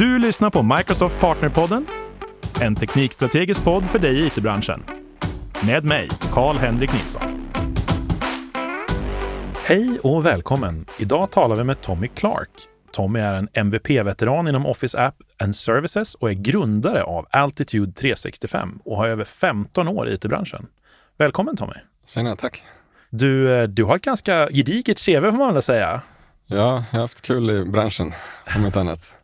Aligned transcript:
Du 0.00 0.18
lyssnar 0.18 0.50
på 0.50 0.62
Microsoft 0.62 1.20
Partnerpodden, 1.20 1.86
en 2.60 2.76
teknikstrategisk 2.76 3.64
podd 3.64 3.84
för 3.84 3.98
dig 3.98 4.20
i 4.20 4.26
it-branschen. 4.26 4.84
Med 5.66 5.84
mig, 5.84 6.08
Karl-Henrik 6.32 6.92
Nilsson. 6.92 7.52
Hej 9.66 9.98
och 10.02 10.26
välkommen! 10.26 10.86
Idag 10.98 11.30
talar 11.30 11.56
vi 11.56 11.64
med 11.64 11.80
Tommy 11.80 12.08
Clark. 12.08 12.48
Tommy 12.92 13.20
är 13.20 13.34
en 13.34 13.48
MVP-veteran 13.52 14.48
inom 14.48 14.66
Office 14.66 14.98
App 14.98 15.14
and 15.42 15.56
Services 15.56 16.14
och 16.14 16.30
är 16.30 16.34
grundare 16.34 17.02
av 17.02 17.26
Altitude 17.30 17.92
365 17.92 18.80
och 18.84 18.96
har 18.96 19.08
över 19.08 19.24
15 19.24 19.88
år 19.88 20.08
i 20.08 20.14
it-branschen. 20.14 20.66
Välkommen 21.18 21.56
Tommy! 21.56 21.74
Tjena, 22.06 22.36
tack! 22.36 22.62
Du, 23.10 23.52
eh, 23.52 23.68
du 23.68 23.84
har 23.84 23.96
ett 23.96 24.02
ganska 24.02 24.48
gediget 24.52 25.06
CV 25.06 25.30
får 25.30 25.38
man 25.38 25.54
väl 25.54 25.62
säga? 25.62 26.00
Ja, 26.46 26.56
jag 26.56 26.98
har 26.98 27.00
haft 27.00 27.20
kul 27.20 27.50
i 27.50 27.64
branschen, 27.64 28.12
om 28.56 28.66
inte 28.66 28.80
annat. 28.80 29.14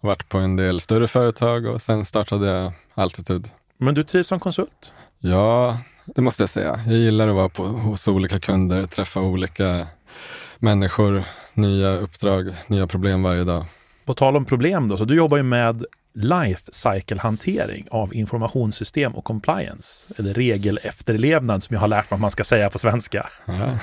Varit 0.00 0.28
på 0.28 0.38
en 0.38 0.56
del 0.56 0.80
större 0.80 1.08
företag 1.08 1.66
och 1.66 1.82
sen 1.82 2.04
startade 2.04 2.46
jag 2.46 2.72
Altitude. 2.94 3.48
Men 3.78 3.94
du 3.94 4.04
trivs 4.04 4.28
som 4.28 4.40
konsult? 4.40 4.92
Ja, 5.18 5.78
det 6.06 6.22
måste 6.22 6.42
jag 6.42 6.50
säga. 6.50 6.80
Jag 6.86 6.96
gillar 6.96 7.28
att 7.28 7.34
vara 7.34 7.48
på, 7.48 7.66
hos 7.66 8.08
olika 8.08 8.40
kunder, 8.40 8.86
träffa 8.86 9.20
olika 9.20 9.86
människor, 10.58 11.24
nya 11.54 11.96
uppdrag, 11.96 12.54
nya 12.66 12.86
problem 12.86 13.22
varje 13.22 13.44
dag. 13.44 13.64
På 14.04 14.14
tal 14.14 14.36
om 14.36 14.44
problem 14.44 14.88
då, 14.88 14.96
så 14.96 15.04
du 15.04 15.14
jobbar 15.14 15.36
ju 15.36 15.42
med 15.42 15.84
life 16.14 16.72
cycle-hantering 16.72 17.88
av 17.90 18.14
informationssystem 18.14 19.14
och 19.14 19.24
compliance, 19.24 20.06
eller 20.16 20.34
regelefterlevnad 20.34 21.62
som 21.62 21.74
jag 21.74 21.80
har 21.80 21.88
lärt 21.88 22.10
mig 22.10 22.16
att 22.16 22.20
man 22.20 22.30
ska 22.30 22.44
säga 22.44 22.70
på 22.70 22.78
svenska. 22.78 23.28
Ja. 23.46 23.78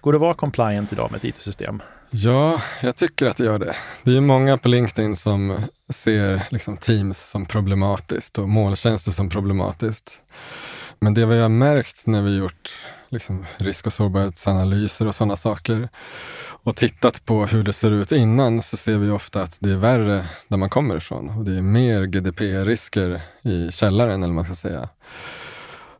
Går 0.00 0.12
det 0.12 0.16
att 0.16 0.20
vara 0.20 0.34
compliant 0.34 0.92
idag 0.92 1.10
med 1.10 1.18
ett 1.18 1.24
IT-system? 1.24 1.82
Ja, 2.10 2.60
jag 2.82 2.96
tycker 2.96 3.26
att 3.26 3.36
det 3.36 3.44
gör 3.44 3.58
det. 3.58 3.76
Det 4.02 4.10
är 4.10 4.14
ju 4.14 4.20
många 4.20 4.58
på 4.58 4.68
LinkedIn 4.68 5.16
som 5.16 5.58
ser 5.88 6.42
liksom 6.50 6.76
Teams 6.76 7.30
som 7.30 7.46
problematiskt 7.46 8.38
och 8.38 8.48
molntjänster 8.48 9.10
som 9.10 9.28
problematiskt. 9.28 10.20
Men 10.98 11.14
det 11.14 11.26
vi 11.26 11.38
har 11.38 11.48
märkt 11.48 12.06
när 12.06 12.22
vi 12.22 12.36
gjort 12.36 12.72
liksom 13.08 13.46
risk 13.56 13.86
och 13.86 13.92
sårbarhetsanalyser 13.92 15.06
och 15.06 15.14
sådana 15.14 15.36
saker 15.36 15.88
och 16.62 16.76
tittat 16.76 17.24
på 17.24 17.46
hur 17.46 17.62
det 17.62 17.72
ser 17.72 17.90
ut 17.90 18.12
innan 18.12 18.62
så 18.62 18.76
ser 18.76 18.98
vi 18.98 19.10
ofta 19.10 19.42
att 19.42 19.58
det 19.60 19.70
är 19.70 19.76
värre 19.76 20.26
där 20.48 20.56
man 20.56 20.70
kommer 20.70 20.96
ifrån 20.96 21.30
och 21.30 21.44
det 21.44 21.58
är 21.58 21.62
mer 21.62 22.02
GDPR-risker 22.02 23.20
i 23.42 23.72
källaren 23.72 24.22
eller 24.22 24.34
man 24.34 24.44
ska 24.44 24.54
säga. 24.54 24.88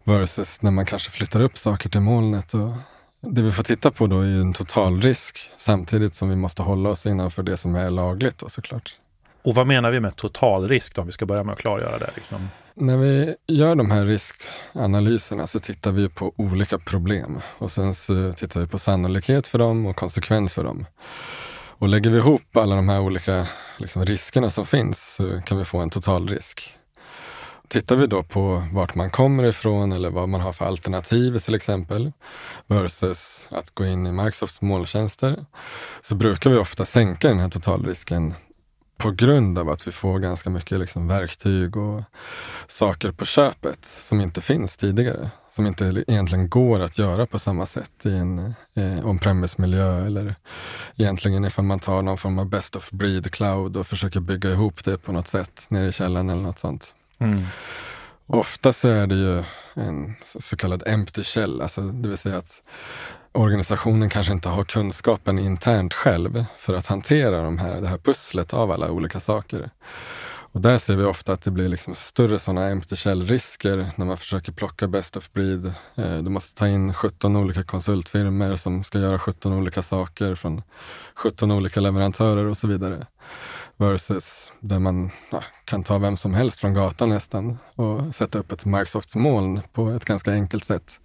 Versus 0.05 0.63
när 0.63 0.71
man 0.71 0.87
kanske 0.87 1.11
flyttar 1.11 1.41
upp 1.41 1.59
saker 1.59 1.89
till 1.89 2.01
molnet. 2.01 2.55
Och 2.55 2.73
det 3.21 3.43
vi 3.43 3.53
får 3.53 3.63
titta 3.63 3.91
på 3.91 4.07
då 4.07 4.21
är 4.21 4.27
en 4.27 4.53
totalrisk 4.53 5.51
samtidigt 5.57 6.15
som 6.15 6.29
vi 6.29 6.37
måste 6.37 6.63
hålla 6.63 6.89
oss 6.89 7.07
innanför 7.07 7.43
det 7.43 7.57
som 7.57 7.75
är 7.75 7.91
lagligt 7.91 8.39
då 8.39 8.49
såklart. 8.49 8.99
Och 9.43 9.55
vad 9.55 9.67
menar 9.67 9.91
vi 9.91 10.01
med 10.01 10.17
totalrisk 10.17 10.95
då, 10.95 11.01
om 11.01 11.07
vi 11.07 11.13
ska 11.13 11.27
börja 11.27 11.45
med 11.45 11.53
att 11.53 11.59
klargöra 11.59 11.99
det? 11.99 12.11
Liksom? 12.15 12.49
När 12.75 12.97
vi 12.97 13.35
gör 13.47 13.75
de 13.75 13.91
här 13.91 14.07
riskanalyserna 14.07 15.47
så 15.47 15.61
tittar 15.61 15.93
vi 15.93 16.09
på 16.09 16.33
olika 16.37 16.79
problem 16.79 17.41
och 17.59 17.71
sen 17.71 17.95
så 17.95 18.33
tittar 18.33 18.61
vi 18.61 18.67
på 18.67 18.79
sannolikhet 18.79 19.47
för 19.47 19.59
dem 19.59 19.87
och 19.87 19.97
konsekvens 19.97 20.55
för 20.55 20.65
dem. 20.65 20.87
Och 21.79 21.89
lägger 21.89 22.11
vi 22.11 22.19
ihop 22.19 22.57
alla 22.57 22.77
de 22.77 22.89
här 22.89 23.01
olika 23.01 23.47
liksom, 23.79 24.05
riskerna 24.05 24.51
som 24.51 24.67
finns 24.67 25.15
så 25.15 25.43
kan 25.47 25.59
vi 25.59 25.65
få 25.65 25.79
en 25.79 25.91
totalrisk. 25.91 26.77
Tittar 27.69 27.97
vi 27.97 28.07
då 28.07 28.23
på 28.23 28.67
vart 28.73 28.95
man 28.95 29.11
kommer 29.11 29.45
ifrån 29.45 29.93
eller 29.93 30.11
vad 30.11 30.29
man 30.29 30.41
har 30.41 30.53
för 30.53 30.65
alternativ 30.65 31.39
till 31.39 31.55
exempel 31.55 32.13
versus 32.67 33.49
att 33.51 33.75
gå 33.75 33.85
in 33.85 34.07
i 34.07 34.13
Microsofts 34.13 34.63
molntjänster 34.63 35.45
så 36.03 36.15
brukar 36.15 36.51
vi 36.51 36.57
ofta 36.57 36.85
sänka 36.85 37.29
den 37.29 37.39
här 37.39 37.51
totalrisken 37.51 38.35
på 38.97 39.11
grund 39.11 39.59
av 39.59 39.71
att 39.71 39.87
vi 39.87 39.93
får 39.93 40.19
ganska 40.19 40.51
mycket 40.51 40.79
liksom 40.79 41.09
verktyg 41.09 41.77
och 41.77 42.03
saker 42.67 43.13
på 43.13 43.25
köpet 43.25 43.85
som 43.85 44.21
inte 44.21 44.41
finns 44.41 44.77
tidigare. 44.77 45.31
Som 45.51 45.67
inte 45.67 46.05
egentligen 46.07 46.49
går 46.49 46.81
att 46.81 46.99
göra 46.99 47.27
på 47.27 47.39
samma 47.39 47.67
sätt 47.67 48.07
i 48.07 48.13
en 48.17 48.55
eh, 48.75 49.07
on-premise-miljö 49.07 50.07
eller 50.07 50.35
egentligen 50.97 51.45
ifall 51.45 51.65
man 51.65 51.81
tar 51.81 52.03
någon 52.03 52.19
form 52.19 52.39
av 52.39 52.47
best 52.47 52.77
of 52.77 52.91
breed 52.91 53.33
cloud 53.33 53.77
och 53.77 53.87
försöker 53.87 54.21
bygga 54.21 54.51
ihop 54.51 54.85
det 54.85 54.99
på 54.99 55.13
något 55.13 55.29
sätt 55.29 55.67
nere 55.69 55.89
i 55.89 55.93
källaren 55.93 56.31
eller 56.31 56.43
något 56.43 56.59
sånt. 56.59 56.95
Mm. 57.19 57.45
Ofta 58.27 58.73
så 58.73 58.89
är 58.89 59.07
det 59.07 59.15
ju 59.15 59.45
en 59.75 60.15
så 60.25 60.57
kallad 60.57 60.83
empty 60.87 61.25
shell, 61.25 61.61
alltså 61.61 61.81
det 61.81 62.09
vill 62.09 62.19
säga 62.19 62.37
att 62.37 62.63
organisationen 63.33 64.09
kanske 64.09 64.33
inte 64.33 64.49
har 64.49 64.65
kunskapen 64.65 65.39
internt 65.39 65.95
själv 65.95 66.45
för 66.59 66.75
att 66.75 66.87
hantera 66.87 67.43
de 67.43 67.59
här, 67.59 67.81
det 67.81 67.89
här 67.89 67.99
pusslet 67.99 68.55
av 68.55 68.71
alla 68.71 68.91
olika 68.91 69.21
saker. 69.21 69.71
Och 70.57 70.63
där 70.63 70.79
ser 70.79 70.97
vi 70.97 71.05
ofta 71.05 71.33
att 71.33 71.43
det 71.43 71.51
blir 71.51 71.69
liksom 71.69 71.95
större 71.95 72.39
sådana 72.39 72.69
empty 72.69 72.97
shell-risker 72.97 73.91
när 73.97 74.07
man 74.07 74.17
försöker 74.17 74.53
plocka 74.53 74.89
best 74.89 75.17
of 75.17 75.33
breed. 75.33 75.67
Eh, 75.95 76.19
du 76.19 76.31
måste 76.31 76.55
ta 76.55 76.69
in 76.69 76.95
17 76.95 77.37
olika 77.37 77.65
konsultfirmor 77.65 78.57
som 78.57 78.85
ska 78.85 78.99
göra 78.99 79.19
17 79.19 79.53
olika 79.53 79.83
saker 79.83 80.35
från 80.35 80.63
17 81.15 81.51
olika 81.51 81.81
leverantörer 81.81 82.45
och 82.45 82.57
så 82.57 82.67
vidare. 82.67 83.07
Versus 83.77 84.53
där 84.61 84.79
man 84.79 85.11
ja, 85.31 85.45
kan 85.65 85.85
ta 85.85 85.99
vem 85.99 86.17
som 86.17 86.35
helst 86.35 86.61
från 86.61 86.75
gatan 86.75 87.09
nästan 87.09 87.59
och 87.75 88.15
sätta 88.15 88.39
upp 88.39 88.53
ett 88.53 88.65
Microsoft-moln 88.65 89.63
på 89.73 89.91
ett 89.91 90.05
ganska 90.05 90.33
enkelt 90.33 90.65
sätt. 90.65 91.01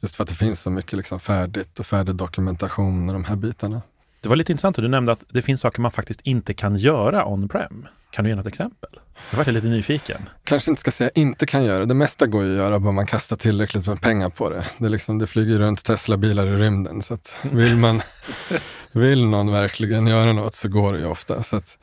Just 0.00 0.16
för 0.16 0.22
att 0.22 0.28
det 0.28 0.34
finns 0.34 0.60
så 0.60 0.70
mycket 0.70 0.92
liksom 0.92 1.20
färdigt 1.20 1.80
och 1.80 1.86
färdig 1.86 2.14
dokumentation 2.14 3.08
och 3.08 3.12
de 3.12 3.24
här 3.24 3.36
bitarna. 3.36 3.82
Det 4.20 4.28
var 4.28 4.36
lite 4.36 4.52
intressant 4.52 4.78
att 4.78 4.84
du 4.84 4.88
nämnde 4.88 5.12
att 5.12 5.24
det 5.28 5.42
finns 5.42 5.60
saker 5.60 5.80
man 5.80 5.90
faktiskt 5.90 6.20
inte 6.20 6.54
kan 6.54 6.76
göra 6.76 7.26
on-prem. 7.26 7.86
Kan 8.10 8.24
du 8.24 8.30
ge 8.30 8.36
något 8.36 8.46
exempel? 8.46 8.90
Jag 9.30 9.38
vart 9.38 9.46
lite 9.46 9.68
nyfiken. 9.68 10.28
Kanske 10.44 10.70
inte 10.70 10.80
ska 10.80 10.90
säga 10.90 11.10
inte 11.14 11.46
kan 11.46 11.64
göra. 11.64 11.86
Det 11.86 11.94
mesta 11.94 12.26
går 12.26 12.44
ju 12.44 12.50
att 12.50 12.56
göra 12.56 12.78
bara 12.78 12.92
man 12.92 13.06
kastar 13.06 13.36
tillräckligt 13.36 13.86
med 13.86 14.00
pengar 14.00 14.30
på 14.30 14.50
det. 14.50 14.66
Det, 14.78 14.88
liksom, 14.88 15.18
det 15.18 15.26
flyger 15.26 15.58
runt 15.58 15.84
Tesla-bilar 15.84 16.46
i 16.46 16.56
rymden. 16.56 17.02
Så 17.02 17.14
att 17.14 17.36
vill, 17.42 17.76
man, 17.76 18.02
vill 18.96 19.26
någon 19.26 19.52
verkligen 19.52 20.06
göra 20.06 20.32
något 20.32 20.54
så 20.54 20.68
går 20.68 20.92
det 20.92 20.98
ju 20.98 21.06
ofta. 21.06 21.42
Så 21.42 21.56
att 21.56 21.78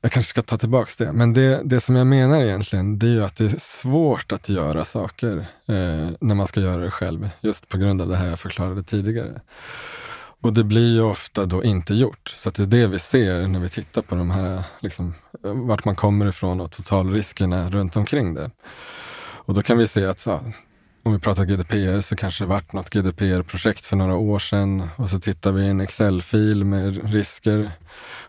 jag 0.00 0.12
kanske 0.12 0.30
ska 0.30 0.42
ta 0.42 0.58
tillbaka 0.58 1.04
det. 1.04 1.12
Men 1.12 1.32
det, 1.32 1.60
det 1.64 1.80
som 1.80 1.96
jag 1.96 2.06
menar 2.06 2.42
egentligen, 2.42 2.98
det 2.98 3.06
är 3.06 3.10
ju 3.10 3.24
att 3.24 3.36
det 3.36 3.44
är 3.44 3.60
svårt 3.60 4.32
att 4.32 4.48
göra 4.48 4.84
saker 4.84 5.36
eh, 5.66 6.08
när 6.20 6.34
man 6.34 6.46
ska 6.46 6.60
göra 6.60 6.84
det 6.84 6.90
själv. 6.90 7.30
Just 7.40 7.68
på 7.68 7.78
grund 7.78 8.02
av 8.02 8.08
det 8.08 8.16
här 8.16 8.28
jag 8.28 8.40
förklarade 8.40 8.82
tidigare. 8.82 9.40
Och 10.40 10.52
det 10.52 10.64
blir 10.64 10.94
ju 10.94 11.02
ofta 11.02 11.46
då 11.46 11.64
inte 11.64 11.94
gjort. 11.94 12.34
Så 12.36 12.50
det 12.50 12.62
är 12.62 12.66
det 12.66 12.86
vi 12.86 12.98
ser 12.98 13.48
när 13.48 13.60
vi 13.60 13.68
tittar 13.68 14.02
på 14.02 14.14
de 14.14 14.30
här, 14.30 14.62
liksom, 14.80 15.14
vart 15.42 15.84
man 15.84 15.96
kommer 15.96 16.28
ifrån 16.28 16.60
och 16.60 16.72
totalriskerna 16.72 17.70
runt 17.70 17.96
omkring 17.96 18.34
det. 18.34 18.50
Och 19.44 19.54
då 19.54 19.62
kan 19.62 19.78
vi 19.78 19.88
se 19.88 20.06
att 20.06 20.20
så, 20.20 20.40
om 21.02 21.12
vi 21.12 21.18
pratar 21.18 21.44
GDPR 21.44 22.00
så 22.00 22.16
kanske 22.16 22.44
det 22.44 22.48
varit 22.48 22.72
något 22.72 22.90
GDPR-projekt 22.90 23.86
för 23.86 23.96
några 23.96 24.14
år 24.14 24.38
sedan 24.38 24.88
och 24.96 25.10
så 25.10 25.20
tittar 25.20 25.52
vi 25.52 25.64
i 25.64 25.68
en 25.68 25.80
Excel-fil 25.80 26.64
med 26.64 27.12
risker 27.12 27.70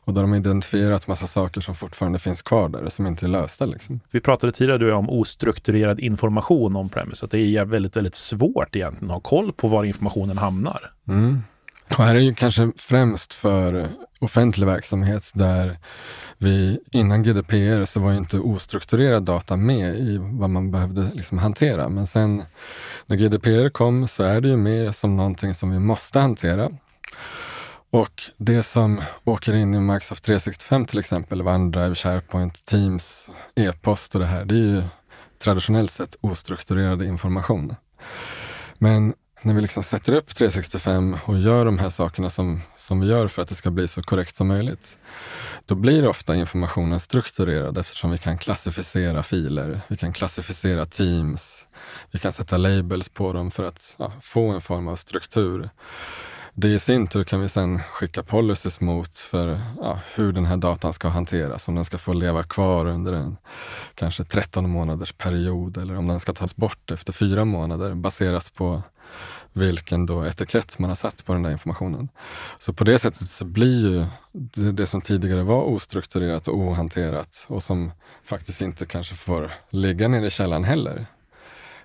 och 0.05 0.13
då 0.13 0.21
har 0.21 0.27
de 0.27 0.33
identifierat 0.33 1.07
massa 1.07 1.27
saker 1.27 1.61
som 1.61 1.75
fortfarande 1.75 2.19
finns 2.19 2.41
kvar 2.41 2.69
där 2.69 2.89
som 2.89 3.07
inte 3.07 3.25
är 3.25 3.27
lösta. 3.27 3.65
Liksom. 3.65 3.99
Vi 4.11 4.19
pratade 4.19 4.53
tidigare 4.53 4.93
om 4.93 5.09
ostrukturerad 5.09 5.99
information 5.99 6.75
om 6.75 6.89
premise, 6.89 7.25
att 7.25 7.31
det 7.31 7.39
är 7.39 7.65
väldigt, 7.65 7.97
väldigt 7.97 8.15
svårt 8.15 8.75
egentligen 8.75 9.11
att 9.11 9.15
ha 9.15 9.29
koll 9.29 9.53
på 9.53 9.67
var 9.67 9.83
informationen 9.83 10.37
hamnar. 10.37 10.91
Mm. 11.07 11.41
Och 11.97 12.03
här 12.03 12.15
är 12.15 12.19
ju 12.19 12.33
kanske 12.33 12.71
främst 12.77 13.33
för 13.33 13.89
offentlig 14.19 14.67
verksamhet 14.67 15.31
där 15.33 15.77
vi 16.37 16.79
innan 16.91 17.23
GDPR 17.23 17.85
så 17.85 17.99
var 17.99 18.13
inte 18.13 18.39
ostrukturerad 18.39 19.23
data 19.23 19.57
med 19.57 19.95
i 19.95 20.17
vad 20.21 20.49
man 20.49 20.71
behövde 20.71 21.11
liksom 21.13 21.37
hantera. 21.37 21.89
Men 21.89 22.07
sen 22.07 22.43
när 23.05 23.15
GDPR 23.15 23.69
kom 23.69 24.07
så 24.07 24.23
är 24.23 24.41
det 24.41 24.47
ju 24.47 24.57
med 24.57 24.95
som 24.95 25.17
någonting 25.17 25.53
som 25.53 25.71
vi 25.71 25.79
måste 25.79 26.19
hantera. 26.19 26.71
Och 27.89 28.23
det 28.37 28.63
som 28.63 29.01
åker 29.23 29.55
in 29.55 29.73
i 29.73 29.79
Microsoft 29.79 30.23
365 30.23 30.85
till 30.85 30.99
exempel, 30.99 31.41
OneDrive, 31.41 31.95
SharePoint, 31.95 32.65
Teams, 32.65 33.27
e-post 33.55 34.15
och 34.15 34.21
det 34.21 34.27
här, 34.27 34.45
det 34.45 34.55
är 34.55 34.59
ju 34.59 34.83
traditionellt 35.39 35.91
sett 35.91 36.15
ostrukturerad 36.21 37.01
information. 37.01 37.75
Men 38.77 39.13
när 39.43 39.53
vi 39.53 39.61
liksom 39.61 39.83
sätter 39.83 40.13
upp 40.13 40.35
365 40.35 41.17
och 41.25 41.39
gör 41.39 41.65
de 41.65 41.79
här 41.79 41.89
sakerna 41.89 42.29
som, 42.29 42.61
som 42.75 42.99
vi 42.99 43.07
gör 43.07 43.27
för 43.27 43.41
att 43.41 43.47
det 43.47 43.55
ska 43.55 43.71
bli 43.71 43.87
så 43.87 44.03
korrekt 44.03 44.35
som 44.35 44.47
möjligt, 44.47 44.97
då 45.65 45.75
blir 45.75 46.07
ofta 46.07 46.35
informationen 46.35 46.99
strukturerad 46.99 47.77
eftersom 47.77 48.11
vi 48.11 48.17
kan 48.17 48.37
klassificera 48.37 49.23
filer, 49.23 49.81
vi 49.87 49.97
kan 49.97 50.13
klassificera 50.13 50.85
teams, 50.85 51.67
vi 52.11 52.19
kan 52.19 52.31
sätta 52.31 52.57
labels 52.57 53.09
på 53.09 53.33
dem 53.33 53.51
för 53.51 53.63
att 53.63 53.95
ja, 53.97 54.13
få 54.21 54.49
en 54.49 54.61
form 54.61 54.87
av 54.87 54.95
struktur. 54.95 55.69
Det 56.55 56.67
i 56.67 56.79
sin 56.79 57.07
tur 57.07 57.23
kan 57.23 57.41
vi 57.41 57.49
sedan 57.49 57.79
skicka 57.91 58.23
policies 58.23 58.81
mot 58.81 59.17
för 59.17 59.61
ja, 59.81 59.99
hur 60.15 60.31
den 60.31 60.45
här 60.45 60.57
datan 60.57 60.93
ska 60.93 61.07
hanteras, 61.07 61.67
om 61.67 61.75
den 61.75 61.85
ska 61.85 61.97
få 61.97 62.13
leva 62.13 62.43
kvar 62.43 62.85
under 62.85 63.13
en 63.13 63.37
kanske 63.95 64.23
13 64.23 64.69
månaders 64.69 65.13
period 65.13 65.77
eller 65.77 65.97
om 65.97 66.07
den 66.07 66.19
ska 66.19 66.33
tas 66.33 66.55
bort 66.55 66.91
efter 66.91 67.13
fyra 67.13 67.45
månader 67.45 67.93
baserat 67.93 68.53
på 68.55 68.83
vilken 69.53 70.05
då 70.05 70.25
etikett 70.25 70.79
man 70.79 70.89
har 70.89 70.95
satt 70.95 71.25
på 71.25 71.33
den 71.33 71.43
där 71.43 71.51
informationen. 71.51 72.09
Så 72.59 72.73
på 72.73 72.83
det 72.83 72.99
sättet 72.99 73.29
så 73.29 73.45
blir 73.45 73.89
ju 73.89 74.05
det, 74.31 74.71
det 74.71 74.85
som 74.85 75.01
tidigare 75.01 75.43
var 75.43 75.63
ostrukturerat 75.63 76.47
och 76.47 76.57
ohanterat 76.57 77.45
och 77.49 77.63
som 77.63 77.91
faktiskt 78.23 78.61
inte 78.61 78.85
kanske 78.85 79.15
får 79.15 79.51
ligga 79.69 80.07
nere 80.07 80.27
i 80.27 80.29
källaren 80.29 80.63
heller. 80.63 81.05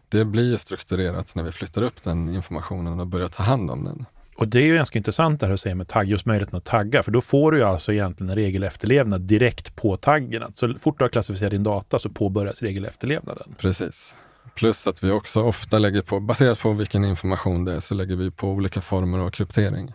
Det 0.09 0.25
blir 0.25 0.51
ju 0.51 0.59
strukturerat 0.59 1.35
när 1.35 1.43
vi 1.43 1.53
flyttar 1.53 1.83
upp 1.83 2.03
den 2.03 2.35
informationen 2.35 3.01
och 3.01 3.07
börjar 3.07 3.29
ta 3.29 3.43
hand 3.43 3.71
om 3.71 3.85
den. 3.85 4.07
Och 4.37 4.49
det 4.49 4.59
är 4.59 4.63
ju 4.63 4.75
ganska 4.75 4.99
intressant 4.99 5.41
det 5.41 5.47
här 5.47 5.51
du 5.51 5.59
säger 5.59 5.77
med 5.77 5.89
tagg, 5.89 6.09
just 6.09 6.27
möjligheten 6.27 6.57
att 6.57 6.65
tagga, 6.65 7.03
för 7.03 7.11
då 7.11 7.21
får 7.21 7.53
du 7.53 7.59
ju 7.59 7.65
alltså 7.65 7.93
egentligen 7.93 8.31
en 8.31 8.37
regelefterlevnad 8.37 9.21
direkt 9.21 9.77
på 9.77 9.97
taggen. 9.97 10.53
Så 10.55 10.75
fort 10.79 10.99
du 10.99 11.05
har 11.05 11.09
klassificerat 11.09 11.51
din 11.51 11.63
data 11.63 11.99
så 11.99 12.09
påbörjas 12.09 12.63
regelefterlevnaden. 12.63 13.55
Precis. 13.59 14.15
Plus 14.59 14.87
att 14.87 15.03
vi 15.03 15.11
också 15.11 15.43
ofta 15.43 15.79
lägger 15.79 16.03
på, 16.03 16.21
baserat 16.21 16.61
på 16.61 16.73
vilken 16.73 17.05
information 17.05 17.65
det 17.65 17.73
är, 17.73 17.81
så 17.81 17.95
lägger 17.95 18.17
vi 18.17 18.31
på 18.31 18.49
olika 18.49 18.81
former 18.81 19.19
av 19.19 19.31
kryptering. 19.31 19.93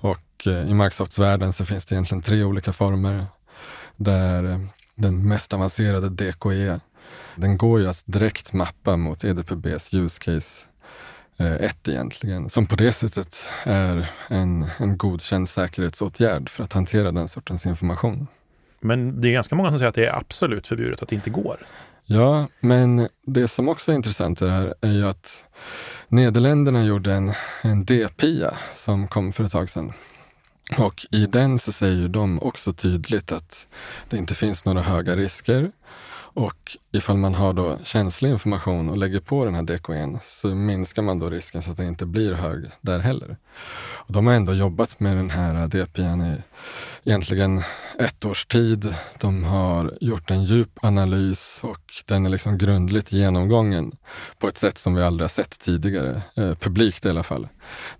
Och 0.00 0.46
eh, 0.46 0.70
i 0.70 0.74
Microsofts 0.74 1.18
världen 1.18 1.52
så 1.52 1.64
finns 1.64 1.86
det 1.86 1.94
egentligen 1.94 2.22
tre 2.22 2.44
olika 2.44 2.72
former. 2.72 3.26
Där 3.96 4.44
eh, 4.44 4.58
den 4.94 5.28
mest 5.28 5.52
avancerade 5.52 6.08
DKE, 6.08 6.80
den 7.36 7.56
går 7.56 7.80
ju 7.80 7.88
att 7.88 8.02
direkt 8.04 8.52
mappa 8.52 8.96
mot 8.96 9.24
EDPBs 9.24 9.94
use 9.94 10.20
case 10.20 10.66
eh, 11.38 11.54
1 11.54 11.88
egentligen, 11.88 12.50
som 12.50 12.66
på 12.66 12.76
det 12.76 12.92
sättet 12.92 13.46
är 13.64 14.12
en, 14.28 14.66
en 14.78 14.96
godkänd 14.96 15.48
säkerhetsåtgärd 15.48 16.48
för 16.48 16.64
att 16.64 16.72
hantera 16.72 17.12
den 17.12 17.28
sortens 17.28 17.66
information. 17.66 18.26
Men 18.86 19.20
det 19.20 19.28
är 19.28 19.32
ganska 19.32 19.54
många 19.54 19.70
som 19.70 19.78
säger 19.78 19.88
att 19.88 19.94
det 19.94 20.06
är 20.06 20.16
absolut 20.16 20.66
förbjudet, 20.66 21.02
att 21.02 21.08
det 21.08 21.14
inte 21.14 21.30
går. 21.30 21.58
Ja, 22.04 22.48
men 22.60 23.08
det 23.26 23.48
som 23.48 23.68
också 23.68 23.92
är 23.92 23.96
intressant 23.96 24.42
i 24.42 24.44
det 24.44 24.50
här 24.50 24.74
är 24.80 24.92
ju 24.92 25.08
att 25.08 25.44
Nederländerna 26.08 26.84
gjorde 26.84 27.12
en, 27.12 27.32
en 27.62 27.84
DPIA 27.84 28.54
som 28.74 29.08
kom 29.08 29.32
för 29.32 29.44
ett 29.44 29.52
tag 29.52 29.70
sedan. 29.70 29.92
Och 30.78 31.06
i 31.10 31.26
den 31.26 31.58
så 31.58 31.72
säger 31.72 31.96
ju 31.96 32.08
de 32.08 32.42
också 32.42 32.72
tydligt 32.72 33.32
att 33.32 33.66
det 34.08 34.16
inte 34.16 34.34
finns 34.34 34.64
några 34.64 34.82
höga 34.82 35.16
risker 35.16 35.70
och 36.36 36.76
ifall 36.92 37.16
man 37.16 37.34
har 37.34 37.52
då 37.52 37.78
känslig 37.84 38.30
information 38.30 38.88
och 38.88 38.96
lägger 38.96 39.20
på 39.20 39.44
den 39.44 39.54
här 39.54 39.62
DKN 39.62 40.18
så 40.24 40.48
minskar 40.48 41.02
man 41.02 41.18
då 41.18 41.30
risken 41.30 41.62
så 41.62 41.70
att 41.70 41.76
den 41.76 41.86
inte 41.86 42.06
blir 42.06 42.32
hög 42.32 42.70
där 42.80 42.98
heller. 42.98 43.36
Och 43.78 44.12
de 44.12 44.26
har 44.26 44.34
ändå 44.34 44.54
jobbat 44.54 45.00
med 45.00 45.16
den 45.16 45.30
här 45.30 45.68
DPN 45.68 46.20
i 46.22 46.36
egentligen 47.04 47.62
ett 47.98 48.24
års 48.24 48.46
tid. 48.46 48.94
De 49.20 49.44
har 49.44 49.94
gjort 50.00 50.30
en 50.30 50.44
djup 50.44 50.78
analys 50.82 51.60
och 51.62 51.92
den 52.06 52.26
är 52.26 52.30
liksom 52.30 52.58
grundligt 52.58 53.12
genomgången 53.12 53.96
på 54.38 54.48
ett 54.48 54.58
sätt 54.58 54.78
som 54.78 54.94
vi 54.94 55.02
aldrig 55.02 55.24
har 55.24 55.28
sett 55.28 55.58
tidigare, 55.58 56.22
eh, 56.36 56.54
publikt 56.54 57.06
i 57.06 57.10
alla 57.10 57.22
fall. 57.22 57.48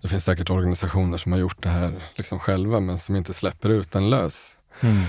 Det 0.01 0.07
finns 0.07 0.23
säkert 0.23 0.49
organisationer 0.49 1.17
som 1.17 1.31
har 1.31 1.39
gjort 1.39 1.63
det 1.63 1.69
här 1.69 2.03
liksom 2.15 2.39
själva 2.39 2.79
men 2.79 2.99
som 2.99 3.15
inte 3.15 3.33
släpper 3.33 3.69
ut 3.69 3.91
den 3.91 4.09
lös. 4.09 4.57
Mm. 4.81 5.03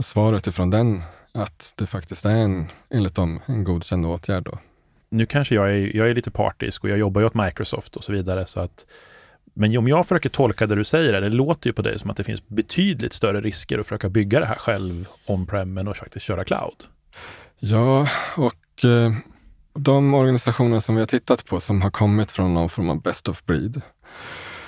Svaret 0.00 0.46
ifrån 0.46 0.70
den 0.70 1.02
att 1.34 1.74
det 1.76 1.86
faktiskt 1.86 2.24
är 2.24 2.36
en, 2.36 2.70
enligt 2.90 3.14
dem, 3.14 3.40
en 3.46 3.64
godkänd 3.64 4.06
åtgärd. 4.06 4.44
Då. 4.44 4.58
Nu 5.08 5.26
kanske 5.26 5.54
jag 5.54 5.72
är, 5.72 5.96
jag 5.96 6.10
är 6.10 6.14
lite 6.14 6.30
partisk 6.30 6.84
och 6.84 6.90
jag 6.90 6.98
jobbar 6.98 7.20
ju 7.20 7.26
åt 7.26 7.34
Microsoft 7.34 7.96
och 7.96 8.04
så 8.04 8.12
vidare. 8.12 8.46
Så 8.46 8.60
att, 8.60 8.86
men 9.54 9.76
om 9.76 9.88
jag 9.88 10.06
försöker 10.06 10.28
tolka 10.28 10.66
det 10.66 10.74
du 10.74 10.84
säger, 10.84 11.20
det 11.20 11.28
låter 11.28 11.66
ju 11.66 11.72
på 11.72 11.82
dig 11.82 11.98
som 11.98 12.10
att 12.10 12.16
det 12.16 12.24
finns 12.24 12.48
betydligt 12.48 13.12
större 13.12 13.40
risker 13.40 13.78
att 13.78 13.86
försöka 13.86 14.08
bygga 14.08 14.40
det 14.40 14.46
här 14.46 14.56
själv 14.56 15.08
on-prem 15.26 15.78
än 15.78 15.88
att 15.88 15.98
faktiskt 15.98 16.26
köra 16.26 16.44
cloud. 16.44 16.84
Ja, 17.58 18.08
och 18.36 18.84
eh, 18.84 19.12
de 19.74 20.14
organisationer 20.14 20.80
som 20.80 20.94
vi 20.94 21.00
har 21.00 21.06
tittat 21.06 21.44
på 21.44 21.60
som 21.60 21.82
har 21.82 21.90
kommit 21.90 22.32
från 22.32 22.54
någon 22.54 22.68
form 22.68 22.90
av 22.90 23.02
best 23.02 23.28
of 23.28 23.44
breed 23.44 23.82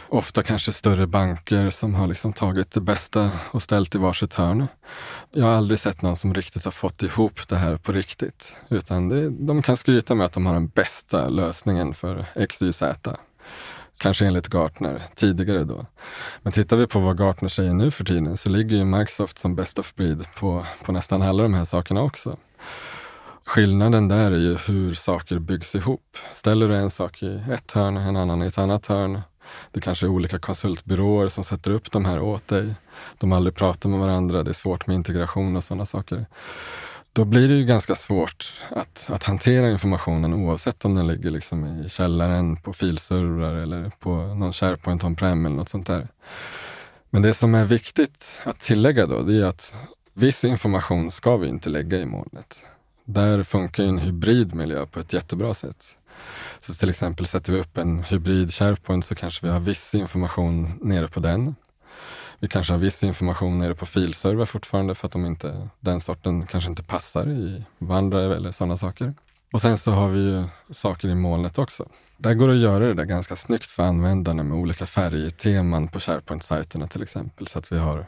ofta 0.08 0.42
kanske 0.42 0.72
större 0.72 1.06
banker 1.06 1.70
som 1.70 1.94
har 1.94 2.06
liksom 2.06 2.32
tagit 2.32 2.70
det 2.70 2.80
bästa 2.80 3.30
och 3.50 3.62
ställt 3.62 3.94
i 3.94 3.98
varsitt 3.98 4.34
hörn. 4.34 4.66
Jag 5.30 5.44
har 5.44 5.52
aldrig 5.52 5.78
sett 5.80 6.02
någon 6.02 6.16
som 6.16 6.34
riktigt 6.34 6.64
har 6.64 6.72
fått 6.72 7.02
ihop 7.02 7.48
det 7.48 7.56
här 7.56 7.76
på 7.76 7.92
riktigt. 7.92 8.56
Utan 8.68 9.08
det, 9.08 9.30
de 9.30 9.62
kan 9.62 9.76
skryta 9.76 10.14
med 10.14 10.26
att 10.26 10.32
de 10.32 10.46
har 10.46 10.54
den 10.54 10.68
bästa 10.68 11.28
lösningen 11.28 11.94
för 11.94 12.46
XYZ. 12.48 12.82
Kanske 13.98 14.26
enligt 14.26 14.48
Gartner 14.48 15.02
tidigare 15.14 15.64
då. 15.64 15.86
Men 16.42 16.52
tittar 16.52 16.76
vi 16.76 16.86
på 16.86 17.00
vad 17.00 17.20
Gartner 17.20 17.48
säger 17.48 17.74
nu 17.74 17.90
för 17.90 18.04
tiden 18.04 18.36
så 18.36 18.48
ligger 18.48 18.76
ju 18.76 18.84
Microsoft 18.84 19.38
som 19.38 19.54
best 19.54 19.78
of 19.78 19.94
breed 19.94 20.26
på, 20.36 20.66
på 20.84 20.92
nästan 20.92 21.22
alla 21.22 21.42
de 21.42 21.54
här 21.54 21.64
sakerna 21.64 22.02
också. 22.02 22.36
Skillnaden 23.46 24.08
där 24.08 24.32
är 24.32 24.38
ju 24.38 24.56
hur 24.66 24.94
saker 24.94 25.38
byggs 25.38 25.74
ihop. 25.74 26.16
Ställer 26.32 26.68
du 26.68 26.76
en 26.76 26.90
sak 26.90 27.22
i 27.22 27.42
ett 27.52 27.72
hörn, 27.72 27.96
en 27.96 28.16
annan 28.16 28.42
i 28.42 28.46
ett 28.46 28.58
annat 28.58 28.86
hörn 28.86 29.20
det 29.70 29.80
kanske 29.80 30.06
är 30.06 30.10
olika 30.10 30.38
konsultbyråer 30.38 31.28
som 31.28 31.44
sätter 31.44 31.70
upp 31.70 31.92
de 31.92 32.04
här 32.04 32.20
åt 32.20 32.48
dig. 32.48 32.74
De 33.18 33.30
har 33.30 33.36
aldrig 33.36 33.54
pratat 33.54 33.90
med 33.90 34.00
varandra, 34.00 34.42
det 34.42 34.50
är 34.50 34.52
svårt 34.52 34.86
med 34.86 34.94
integration 34.94 35.56
och 35.56 35.64
sådana 35.64 35.86
saker. 35.86 36.26
Då 37.12 37.24
blir 37.24 37.48
det 37.48 37.54
ju 37.54 37.64
ganska 37.64 37.96
svårt 37.96 38.62
att, 38.70 39.06
att 39.08 39.24
hantera 39.24 39.70
informationen 39.70 40.34
oavsett 40.34 40.84
om 40.84 40.94
den 40.94 41.06
ligger 41.06 41.30
liksom 41.30 41.66
i 41.66 41.88
källaren, 41.88 42.56
på 42.56 42.72
filservrar 42.72 43.54
eller 43.54 43.92
på 43.98 44.10
någon 44.10 44.52
SharePoint 44.52 45.04
on-prem 45.04 45.46
eller 45.46 45.56
något 45.56 45.68
sånt 45.68 45.86
där. 45.86 46.08
Men 47.10 47.22
det 47.22 47.34
som 47.34 47.54
är 47.54 47.64
viktigt 47.64 48.42
att 48.44 48.60
tillägga 48.60 49.06
då, 49.06 49.22
det 49.22 49.34
är 49.34 49.44
att 49.44 49.74
viss 50.12 50.44
information 50.44 51.10
ska 51.10 51.36
vi 51.36 51.48
inte 51.48 51.68
lägga 51.68 51.98
i 51.98 52.06
molnet. 52.06 52.60
Där 53.04 53.42
funkar 53.42 53.84
en 53.84 53.98
hybridmiljö 53.98 54.86
på 54.86 55.00
ett 55.00 55.12
jättebra 55.12 55.54
sätt. 55.54 55.98
Så 56.60 56.74
till 56.74 56.90
exempel 56.90 57.26
sätter 57.26 57.52
vi 57.52 57.60
upp 57.60 57.78
en 57.78 58.02
hybrid 58.02 58.54
SharePoint 58.54 59.04
så 59.04 59.14
kanske 59.14 59.46
vi 59.46 59.52
har 59.52 59.60
viss 59.60 59.94
information 59.94 60.78
nere 60.82 61.08
på 61.08 61.20
den. 61.20 61.54
Vi 62.38 62.48
kanske 62.48 62.72
har 62.72 62.80
viss 62.80 63.02
information 63.02 63.58
nere 63.58 63.74
på 63.74 63.86
filserver 63.86 64.46
fortfarande 64.46 64.94
för 64.94 65.06
att 65.06 65.12
de 65.12 65.26
inte, 65.26 65.68
den 65.80 66.00
sorten 66.00 66.46
kanske 66.46 66.70
inte 66.70 66.82
passar 66.82 67.28
i 67.28 67.64
OneDrive 67.78 68.36
eller 68.36 68.50
sådana 68.50 68.76
saker. 68.76 69.14
Och 69.52 69.60
sen 69.60 69.78
så 69.78 69.90
har 69.90 70.08
vi 70.08 70.20
ju 70.20 70.44
saker 70.70 71.08
i 71.08 71.14
molnet 71.14 71.58
också. 71.58 71.88
Där 72.16 72.34
går 72.34 72.48
det 72.48 72.54
att 72.54 72.60
göra 72.60 72.86
det 72.86 72.94
där 72.94 73.04
ganska 73.04 73.36
snyggt 73.36 73.66
för 73.66 73.82
användarna 73.82 74.42
med 74.42 74.58
olika 74.58 74.86
färgteman 74.86 75.88
på 75.88 75.98
SharePoint-sajterna 75.98 76.88
till 76.88 77.02
exempel. 77.02 77.46
Så 77.46 77.58
att 77.58 77.72
vi 77.72 77.78
har 77.78 78.06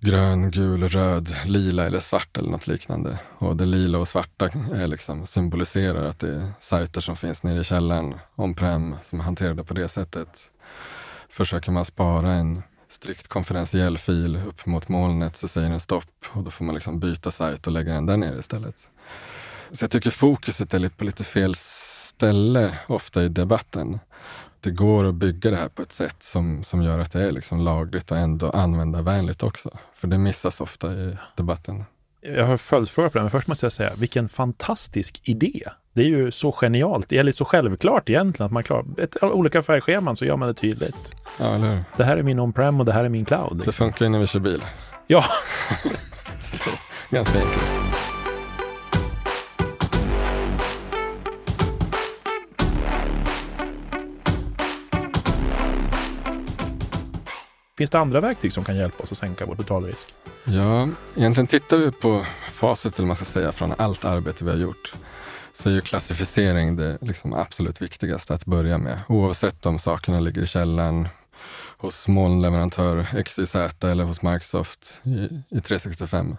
grön, 0.00 0.50
gul, 0.50 0.88
röd, 0.88 1.36
lila 1.46 1.86
eller 1.86 2.00
svart 2.00 2.36
eller 2.36 2.50
något 2.50 2.66
liknande. 2.66 3.18
Och 3.38 3.56
det 3.56 3.64
lila 3.64 3.98
och 3.98 4.08
svarta 4.08 4.50
är 4.72 4.86
liksom, 4.86 5.26
symboliserar 5.26 6.04
att 6.04 6.18
det 6.18 6.34
är 6.34 6.52
sajter 6.60 7.00
som 7.00 7.16
finns 7.16 7.42
nere 7.42 7.60
i 7.60 7.64
källaren, 7.64 8.14
on-prem, 8.36 8.94
som 9.02 9.20
är 9.20 9.24
hanterade 9.24 9.64
på 9.64 9.74
det 9.74 9.88
sättet. 9.88 10.50
Försöker 11.28 11.72
man 11.72 11.84
spara 11.84 12.32
en 12.32 12.62
strikt 12.88 13.28
konferentiell 13.28 13.98
fil 13.98 14.36
upp 14.46 14.66
mot 14.66 14.88
molnet 14.88 15.36
så 15.36 15.48
säger 15.48 15.70
den 15.70 15.80
stopp 15.80 16.26
och 16.30 16.42
då 16.42 16.50
får 16.50 16.64
man 16.64 16.74
liksom 16.74 17.00
byta 17.00 17.30
sajt 17.30 17.66
och 17.66 17.72
lägga 17.72 17.94
den 17.94 18.06
där 18.06 18.16
nere 18.16 18.38
istället. 18.38 18.90
Så 19.70 19.84
jag 19.84 19.90
tycker 19.90 20.10
fokuset 20.10 20.74
är 20.74 20.88
på 20.88 21.04
lite 21.04 21.24
fel 21.24 21.54
ställe 21.56 22.78
ofta 22.86 23.24
i 23.24 23.28
debatten 23.28 23.98
det 24.60 24.70
går 24.70 25.04
att 25.04 25.14
bygga 25.14 25.50
det 25.50 25.56
här 25.56 25.68
på 25.68 25.82
ett 25.82 25.92
sätt 25.92 26.16
som, 26.20 26.64
som 26.64 26.82
gör 26.82 26.98
att 26.98 27.12
det 27.12 27.22
är 27.22 27.32
liksom 27.32 27.60
lagligt 27.60 28.10
och 28.10 28.16
ändå 28.16 28.50
användarvänligt 28.50 29.42
också. 29.42 29.78
För 29.94 30.08
det 30.08 30.18
missas 30.18 30.60
ofta 30.60 30.92
i 30.92 31.16
debatten. 31.36 31.84
Jag 32.20 32.46
har 32.46 32.56
följdfråga 32.56 33.10
på 33.10 33.18
det, 33.18 33.22
men 33.22 33.30
först 33.30 33.48
måste 33.48 33.66
jag 33.66 33.72
säga, 33.72 33.92
vilken 33.96 34.28
fantastisk 34.28 35.20
idé! 35.24 35.62
Det 35.92 36.02
är 36.02 36.06
ju 36.06 36.30
så 36.30 36.52
genialt, 36.52 37.12
eller 37.12 37.32
så 37.32 37.44
självklart 37.44 38.10
egentligen, 38.10 38.46
att 38.46 38.52
man 38.52 38.62
klarar 38.62 38.84
ett, 39.00 39.22
olika 39.22 39.62
färgscheman 39.62 40.16
så 40.16 40.24
gör 40.24 40.36
man 40.36 40.48
det 40.48 40.54
tydligt. 40.54 41.14
Ja, 41.40 41.54
eller 41.54 41.74
hur? 41.74 41.84
Det 41.96 42.04
här 42.04 42.16
är 42.16 42.22
min 42.22 42.38
on-prem 42.38 42.80
och 42.80 42.86
det 42.86 42.92
här 42.92 43.04
är 43.04 43.08
min 43.08 43.24
cloud. 43.24 43.52
Liksom. 43.52 43.64
Det 43.66 43.72
funkar 43.72 44.04
ju 44.04 44.08
när 44.08 44.18
vi 44.18 44.26
kör 44.26 44.40
bil. 44.40 44.62
Ja! 45.06 45.24
Ganska 47.10 47.38
enkelt. 47.38 47.97
Finns 57.78 57.90
det 57.90 57.98
andra 57.98 58.20
verktyg 58.20 58.52
som 58.52 58.64
kan 58.64 58.76
hjälpa 58.76 59.02
oss 59.02 59.12
att 59.12 59.18
sänka 59.18 59.46
vår 59.46 59.54
totalrisk? 59.54 60.14
Ja, 60.44 60.88
egentligen 61.16 61.46
tittar 61.46 61.76
vi 61.76 61.92
på 61.92 62.26
facit, 62.52 62.98
eller 62.98 63.06
man 63.06 63.16
ska 63.16 63.24
säga, 63.24 63.52
från 63.52 63.74
allt 63.78 64.04
arbete 64.04 64.44
vi 64.44 64.50
har 64.50 64.58
gjort 64.58 64.92
så 65.52 65.68
är 65.68 65.72
ju 65.72 65.80
klassificering 65.80 66.76
det 66.76 66.98
liksom 67.00 67.32
absolut 67.32 67.82
viktigaste 67.82 68.34
att 68.34 68.44
börja 68.44 68.78
med. 68.78 69.00
Oavsett 69.08 69.66
om 69.66 69.78
sakerna 69.78 70.20
ligger 70.20 70.42
i 70.42 70.46
källaren, 70.46 71.08
hos 71.78 72.08
molnleverantör 72.08 73.22
XYZ 73.24 73.54
eller 73.84 74.04
hos 74.04 74.22
Microsoft 74.22 75.00
i, 75.04 75.56
i 75.56 75.60
365. 75.60 76.36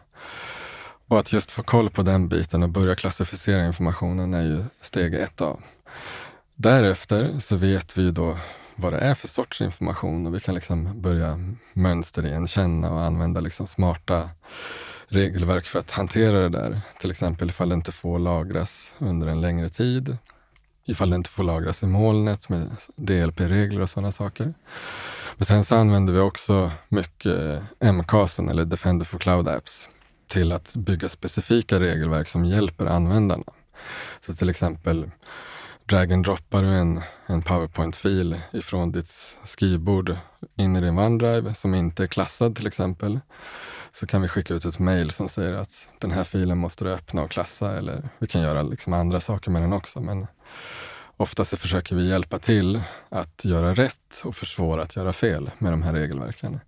Och 1.08 1.20
att 1.20 1.34
just 1.34 1.52
få 1.52 1.64
koll 1.64 1.90
på 1.90 2.02
den 2.02 2.28
biten 2.28 2.64
och 2.64 2.70
börja 2.70 2.96
klassificera 2.96 3.66
informationen 3.66 4.34
är 4.34 4.44
ju 4.44 4.64
steg 4.82 5.14
ett 5.14 5.42
av. 5.42 5.62
Därefter 6.56 7.40
så 7.40 7.56
vet 7.56 7.98
vi 7.98 8.12
då 8.12 8.38
vad 8.80 8.94
det 8.94 9.00
är 9.00 9.14
för 9.14 9.28
sorts 9.28 9.62
information 9.62 10.26
och 10.26 10.36
vi 10.36 10.40
kan 10.40 10.56
liksom 10.56 11.02
börja 11.02 11.40
mönsterigenkänna 11.74 12.92
och 12.92 13.02
använda 13.02 13.42
liksom 13.42 13.68
smarta 13.68 14.30
regelverk 15.08 15.66
för 15.66 15.80
att 15.80 15.92
hantera 15.92 16.40
det 16.40 16.50
där. 16.50 16.82
Till 17.00 17.12
exempel 17.12 17.50
ifall 17.50 17.70
det 17.70 17.76
inte 17.76 17.92
får 17.92 18.20
lagras 18.20 18.94
under 18.98 19.28
en 19.28 19.42
längre 19.42 19.70
tid. 19.70 20.18
ifall 20.86 21.10
det 21.10 21.16
inte 21.16 21.30
får 21.30 21.44
lagras 21.44 21.84
i 21.84 21.86
molnet 21.86 22.50
med 22.50 22.70
DLP-regler 22.96 23.82
och 23.82 23.90
sådana 23.90 24.12
saker. 24.12 24.54
Men 25.38 25.46
sen 25.46 25.64
så 25.64 25.76
använder 25.76 26.14
vi 26.14 26.20
också 26.20 26.72
mycket 26.90 27.62
MCASen 27.80 28.50
eller 28.50 28.66
Defender 28.66 29.06
for 29.06 29.20
Cloud 29.20 29.48
Apps 29.48 29.90
till 30.28 30.52
att 30.52 30.76
bygga 30.76 31.10
specifika 31.10 31.80
regelverk 31.80 32.28
som 32.28 32.46
hjälper 32.46 32.86
användarna. 32.86 33.44
Så 34.26 34.34
till 34.34 34.50
exempel 34.50 35.12
drag 35.90 36.12
and 36.12 36.26
droppar 36.26 36.64
du 36.64 36.68
en, 36.68 37.02
en 37.26 37.42
PowerPoint-fil 37.42 38.42
ifrån 38.52 38.92
ditt 38.92 39.38
skrivbord 39.44 40.18
in 40.56 40.76
i 40.76 40.82
din 40.82 41.00
OneDrive 41.00 41.54
som 41.54 41.76
inte 41.76 42.04
är 42.04 42.08
klassad 42.08 42.56
till 42.56 42.68
exempel, 42.68 43.20
så 43.92 44.08
kan 44.08 44.22
vi 44.22 44.28
skicka 44.28 44.54
ut 44.54 44.66
ett 44.66 44.80
mail 44.80 45.12
som 45.12 45.30
säger 45.30 45.54
att 45.54 45.88
den 46.00 46.12
här 46.12 46.24
filen 46.24 46.58
måste 46.58 46.86
du 46.86 46.94
öppna 46.94 47.22
och 47.22 47.32
klassa 47.32 47.78
eller 47.78 48.10
vi 48.20 48.28
kan 48.28 48.42
göra 48.42 48.62
liksom 48.62 48.94
andra 48.94 49.20
saker 49.20 49.52
med 49.52 49.62
den 49.62 49.74
också. 49.74 50.02
Men 50.02 50.28
oftast 51.20 51.60
försöker 51.60 51.96
vi 51.96 52.10
hjälpa 52.10 52.40
till 52.40 52.82
att 53.10 53.46
göra 53.46 53.74
rätt 53.74 54.22
och 54.24 54.36
försvåra 54.36 54.82
att 54.82 54.96
göra 54.96 55.14
fel 55.14 55.52
med 55.58 55.74
de 55.74 55.84
här 55.84 55.94
regelverken. 55.94 56.60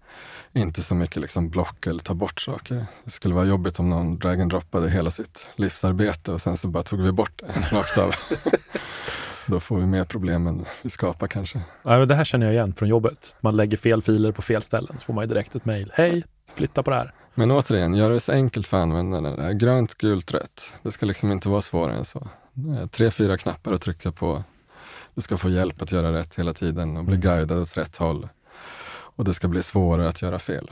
Inte 0.54 0.82
så 0.82 0.96
mycket 0.96 1.22
liksom 1.22 1.50
block 1.50 1.88
eller 1.88 2.04
ta 2.04 2.14
bort 2.14 2.42
saker. 2.42 2.86
Det 3.04 3.12
skulle 3.12 3.36
vara 3.36 3.46
jobbigt 3.46 3.80
om 3.80 3.90
någon 3.90 4.20
drag 4.20 4.42
and 4.42 4.52
droppade 4.52 4.90
hela 4.90 5.12
sitt 5.12 5.50
livsarbete 5.56 6.32
och 6.32 6.42
sen 6.42 6.58
så 6.58 6.68
bara 6.68 6.84
tog 6.84 7.02
vi 7.02 7.12
bort 7.12 7.32
det 7.40 7.76
rakt 7.76 7.98
av. 7.98 8.16
Då 9.48 9.60
får 9.60 9.78
vi 9.78 9.86
mer 9.86 10.04
problem 10.04 10.48
än 10.48 10.66
vi 10.82 10.90
skapar 10.90 11.28
kanske. 11.28 11.62
Ja, 11.84 12.00
men 12.00 12.08
det 12.08 12.16
här 12.16 12.24
känner 12.24 12.46
jag 12.46 12.54
igen 12.54 12.74
från 12.74 12.90
jobbet. 12.90 13.38
Man 13.42 13.56
lägger 13.56 13.78
fel 13.78 14.02
filer 14.02 14.32
på 14.32 14.42
fel 14.42 14.62
ställen 14.62 14.96
så 15.00 15.06
får 15.06 15.14
man 15.14 15.24
ju 15.24 15.28
direkt 15.28 15.56
ett 15.56 15.66
mejl. 15.66 15.92
Hej, 15.96 16.24
flytta 16.54 16.84
på 16.84 16.90
det 16.90 16.96
här. 16.96 17.14
Men 17.36 17.52
återigen, 17.52 17.94
gör 17.94 18.10
det 18.10 18.20
så 18.20 18.32
enkelt 18.32 18.68
för 18.68 18.78
användarna. 18.78 19.54
Grönt, 19.54 19.96
gult, 19.96 20.32
rött. 20.32 20.78
Det 20.84 20.92
ska 20.92 21.06
liksom 21.06 21.32
inte 21.32 21.50
vara 21.50 21.62
svårare 21.62 21.98
än 21.98 22.06
så. 22.06 22.28
Tre, 22.92 23.12
fyra 23.12 23.38
knappar 23.38 23.74
att 23.74 23.82
trycka 23.82 24.12
på. 24.12 24.44
Du 25.16 25.22
ska 25.22 25.38
få 25.38 25.50
hjälp 25.50 25.82
att 25.82 25.92
göra 25.92 26.14
rätt 26.14 26.36
hela 26.36 26.54
tiden 26.54 26.98
och 26.98 27.06
bli 27.06 27.16
mm. 27.16 27.22
guidad 27.22 27.60
åt 27.60 27.78
rätt 27.78 27.98
håll. 27.98 28.30
Och 29.16 29.26
det 29.26 29.34
ska 29.34 29.48
bli 29.48 29.64
svårare 29.64 30.10
att 30.10 30.22
göra 30.22 30.40
fel. 30.40 30.72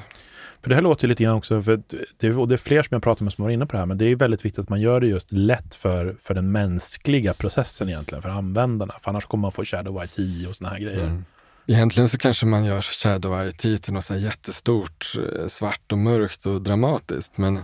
För 0.62 0.70
det 0.70 0.76
här 0.76 0.82
låter 0.82 1.08
lite 1.08 1.24
grann 1.24 1.36
också, 1.36 1.62
för 1.62 1.82
det, 2.18 2.34
och 2.34 2.48
det 2.48 2.56
är 2.56 2.58
fler 2.58 2.82
som 2.82 2.96
jag 2.96 3.04
pratar 3.04 3.24
med 3.24 3.34
som 3.34 3.44
var 3.44 3.50
inne 3.50 3.66
på 3.66 3.72
det 3.72 3.78
här, 3.78 3.86
men 3.86 3.98
det 3.98 4.06
är 4.06 4.16
väldigt 4.16 4.46
viktigt 4.46 4.60
att 4.60 4.70
man 4.70 4.82
gör 4.82 5.02
det 5.02 5.08
just 5.08 5.32
lätt 5.32 5.76
för, 5.76 6.16
för 6.22 6.34
den 6.34 6.52
mänskliga 6.52 7.34
processen 7.34 7.90
egentligen, 7.90 8.22
för 8.22 8.30
användarna. 8.30 8.94
För 9.02 9.10
annars 9.10 9.26
kommer 9.26 9.42
man 9.42 9.52
få 9.52 9.66
shadow 9.66 10.04
IT 10.04 10.48
och 10.48 10.56
såna 10.56 10.70
här 10.70 10.80
grejer. 10.80 11.04
Mm. 11.04 11.26
Egentligen 11.72 12.10
så 12.10 12.18
kanske 12.18 12.46
man 12.46 12.66
gör 12.66 12.82
shadow 12.82 13.48
IT 13.48 13.84
till 13.84 13.94
något 13.94 14.06
så 14.06 14.16
jättestort, 14.16 15.16
eh, 15.16 15.48
svart 15.48 15.92
och 15.92 15.98
mörkt 15.98 16.46
och 16.46 16.62
dramatiskt. 16.62 17.38
Men 17.38 17.60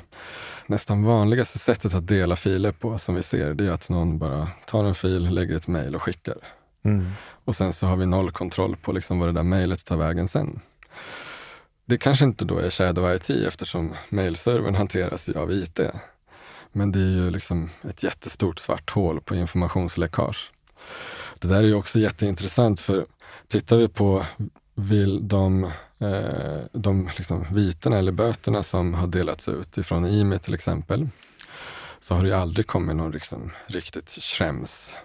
nästan 0.67 1.03
vanligaste 1.03 1.59
sättet 1.59 1.93
att 1.93 2.07
dela 2.07 2.35
filer 2.35 2.71
på 2.71 2.97
som 2.97 3.15
vi 3.15 3.23
ser, 3.23 3.53
det 3.53 3.65
är 3.65 3.71
att 3.71 3.89
någon 3.89 4.17
bara 4.17 4.49
tar 4.67 4.83
en 4.83 4.95
fil, 4.95 5.29
lägger 5.29 5.55
ett 5.55 5.67
mejl 5.67 5.95
och 5.95 6.03
skickar. 6.03 6.37
Mm. 6.83 7.11
Och 7.45 7.55
sen 7.55 7.73
så 7.73 7.87
har 7.87 7.95
vi 7.95 8.05
noll 8.05 8.31
kontroll 8.31 8.75
på 8.75 8.91
liksom 8.91 9.19
vad 9.19 9.29
det 9.29 9.33
där 9.33 9.43
mejlet 9.43 9.85
tar 9.85 9.97
vägen 9.97 10.27
sen. 10.27 10.59
Det 11.85 11.97
kanske 11.97 12.25
inte 12.25 12.45
då 12.45 12.57
är 12.57 12.69
Shadow 12.69 13.15
IT 13.15 13.29
eftersom 13.29 13.95
mailservern 14.09 14.75
hanteras 14.75 15.29
av 15.29 15.51
IT. 15.51 15.79
Men 16.71 16.91
det 16.91 16.99
är 16.99 17.23
ju 17.23 17.29
liksom 17.29 17.69
ett 17.89 18.03
jättestort 18.03 18.59
svart 18.59 18.89
hål 18.89 19.21
på 19.21 19.35
informationsläckage. 19.35 20.51
Det 21.39 21.47
där 21.47 21.57
är 21.57 21.67
ju 21.67 21.75
också 21.75 21.99
jätteintressant 21.99 22.81
för 22.81 23.05
tittar 23.47 23.77
vi 23.77 23.87
på 23.87 24.25
vill 24.75 25.27
de, 25.27 25.63
eh, 25.99 26.59
de 26.71 27.09
liksom 27.17 27.45
viterna 27.51 27.97
eller 27.97 28.11
böterna 28.11 28.63
som 28.63 28.93
har 28.93 29.07
delats 29.07 29.47
ut 29.47 29.77
ifrån 29.77 30.05
IMI 30.05 30.39
till 30.39 30.53
exempel, 30.53 31.09
så 31.99 32.15
har 32.15 32.23
det 32.23 32.29
ju 32.29 32.35
aldrig 32.35 32.67
kommit 32.67 32.95
någon 32.95 33.11
liksom, 33.11 33.51
riktigt 33.67 34.17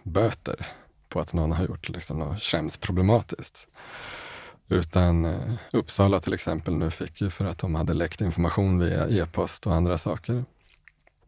böter 0.02 0.66
på 1.08 1.20
att 1.20 1.32
någon 1.32 1.52
har 1.52 1.64
gjort 1.64 1.88
liksom, 1.88 2.18
något 2.18 2.42
schremsproblematiskt. 2.42 3.68
Utan 4.68 5.24
eh, 5.24 5.52
Uppsala 5.72 6.20
till 6.20 6.34
exempel 6.34 6.76
nu 6.76 6.90
fick 6.90 7.20
ju 7.20 7.30
för 7.30 7.44
att 7.44 7.58
de 7.58 7.74
hade 7.74 7.94
läckt 7.94 8.20
information 8.20 8.78
via 8.78 9.08
e-post 9.08 9.66
och 9.66 9.74
andra 9.74 9.98
saker. 9.98 10.44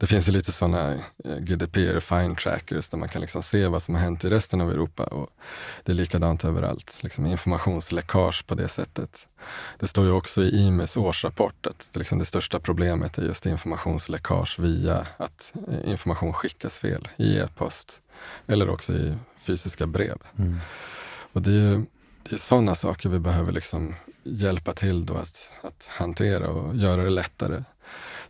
Det 0.02 0.06
finns 0.06 0.28
ju 0.28 0.32
lite 0.32 0.52
sådana 0.52 0.94
eh, 1.24 1.36
GDPR 1.38 2.00
fine 2.00 2.36
trackers 2.36 2.88
där 2.88 2.98
man 2.98 3.08
kan 3.08 3.20
liksom 3.20 3.42
se 3.42 3.66
vad 3.66 3.82
som 3.82 3.94
har 3.94 4.02
hänt 4.02 4.24
i 4.24 4.30
resten 4.30 4.60
av 4.60 4.70
Europa 4.70 5.04
och 5.04 5.30
det 5.84 5.92
är 5.92 5.96
likadant 5.96 6.44
överallt. 6.44 6.98
Liksom 7.02 7.26
informationsläckage 7.26 8.46
på 8.46 8.54
det 8.54 8.68
sättet. 8.68 9.28
Det 9.78 9.88
står 9.88 10.04
ju 10.04 10.12
också 10.12 10.44
i 10.44 10.58
IMEs 10.58 10.96
årsrapport 10.96 11.66
att 11.66 11.88
det, 11.92 11.98
liksom 11.98 12.18
det 12.18 12.24
största 12.24 12.60
problemet 12.60 13.18
är 13.18 13.22
just 13.22 13.46
informationsläckage 13.46 14.58
via 14.58 15.06
att 15.16 15.52
eh, 15.68 15.90
information 15.90 16.32
skickas 16.32 16.78
fel 16.78 17.08
i 17.16 17.36
e-post 17.36 18.00
eller 18.46 18.70
också 18.70 18.92
i 18.92 19.16
fysiska 19.38 19.86
brev. 19.86 20.18
Mm. 20.38 20.58
Och 21.32 21.42
det 21.42 21.50
är 21.50 21.54
ju 21.54 21.84
det 22.22 22.36
är 22.36 22.38
sådana 22.38 22.74
saker 22.74 23.08
vi 23.08 23.18
behöver 23.18 23.52
liksom 23.52 23.94
hjälpa 24.22 24.74
till 24.74 25.06
då 25.06 25.14
att, 25.14 25.50
att 25.62 25.86
hantera 25.90 26.48
och 26.48 26.76
göra 26.76 27.04
det 27.04 27.10
lättare. 27.10 27.64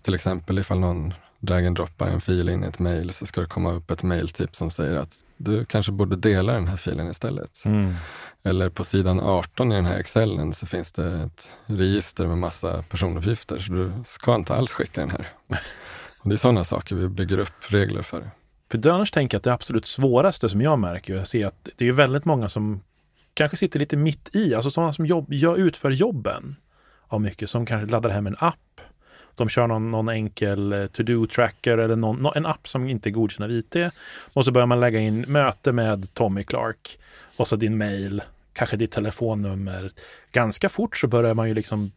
Till 0.03 0.15
exempel 0.15 0.59
ifall 0.59 0.79
någon 0.79 1.15
drag 1.43 1.67
and 1.67 1.77
droppar 1.77 2.09
en 2.09 2.21
fil 2.21 2.49
in 2.49 2.65
i 2.65 2.67
ett 2.67 2.79
mejl 2.79 3.13
så 3.13 3.27
ska 3.27 3.41
det 3.41 3.47
komma 3.47 3.73
upp 3.73 3.91
ett 3.91 4.03
mejltips 4.03 4.59
som 4.59 4.71
säger 4.71 4.97
att 4.97 5.15
du 5.37 5.65
kanske 5.65 5.93
borde 5.93 6.17
dela 6.17 6.53
den 6.53 6.69
här 6.69 6.77
filen 6.77 7.11
istället. 7.11 7.63
Mm. 7.65 7.95
Eller 8.43 8.69
på 8.69 8.85
sidan 8.85 9.21
18 9.21 9.73
i 9.73 9.75
den 9.75 9.87
här 9.87 9.99
excellen 9.99 10.53
så 10.53 10.67
finns 10.67 10.93
det 10.93 11.23
ett 11.23 11.49
register 11.67 12.27
med 12.27 12.39
massa 12.39 12.83
personuppgifter 12.83 13.59
så 13.59 13.73
du 13.73 13.93
ska 14.07 14.35
inte 14.35 14.55
alls 14.55 14.73
skicka 14.73 15.01
den 15.01 15.11
här. 15.11 15.33
Och 16.19 16.29
det 16.29 16.35
är 16.35 16.37
sådana 16.37 16.65
saker 16.65 16.97
vi 16.97 17.09
bygger 17.09 17.39
upp 17.39 17.73
regler 17.73 18.03
för. 18.03 18.31
För 18.71 18.89
annars 18.89 19.11
tänker 19.11 19.35
jag 19.35 19.41
att 19.41 19.45
det 19.45 19.53
absolut 19.53 19.87
svåraste 19.87 20.49
som 20.49 20.61
jag 20.61 20.79
märker, 20.79 21.15
jag 21.15 21.27
ser 21.27 21.47
att 21.47 21.69
det 21.77 21.89
är 21.89 21.93
väldigt 21.93 22.25
många 22.25 22.49
som 22.49 22.81
kanske 23.35 23.57
sitter 23.57 23.79
lite 23.79 23.97
mitt 23.97 24.37
i, 24.37 24.55
alltså 24.55 24.71
sådana 24.71 24.93
som 24.93 25.07
jobb, 25.07 25.33
gör, 25.33 25.57
utför 25.57 25.91
jobben 25.91 26.57
av 27.07 27.21
mycket, 27.21 27.51
som 27.51 27.67
kanske 27.67 27.91
laddar 27.91 28.11
hem 28.11 28.27
en 28.27 28.37
app. 28.39 28.81
De 29.35 29.49
kör 29.49 29.67
någon, 29.67 29.91
någon 29.91 30.09
enkel 30.09 30.73
eh, 30.73 30.87
to-do-tracker 30.87 31.79
eller 31.79 31.97
någon, 31.97 32.33
en 32.35 32.47
app 32.47 32.69
som 32.69 32.89
inte 32.89 33.09
är 33.09 33.11
godkänd 33.11 33.45
av 33.45 33.57
IT. 33.57 33.77
Och 34.33 34.45
så 34.45 34.53
börjar 34.53 34.67
man 34.67 34.81
lägga 34.81 34.99
in 34.99 35.21
möte 35.21 35.73
med 35.73 36.15
Tommy 36.15 36.45
Clark 36.45 36.99
och 37.37 37.49
så 37.49 37.57
din 37.57 37.79
mail, 37.79 38.23
kanske 38.53 38.77
ditt 38.77 38.93
telefonnummer. 38.93 39.91
Ganska 40.33 40.69
fort 40.69 40.97
så 40.97 41.07
börjar 41.07 41.35
man 41.35 41.49
ju 41.49 41.55
liksom 41.55 41.93